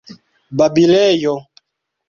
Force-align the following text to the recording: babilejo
babilejo 0.57 1.35